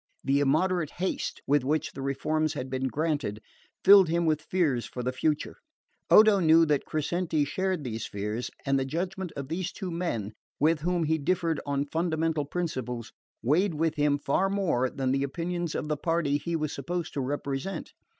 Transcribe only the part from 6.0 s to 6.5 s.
Odo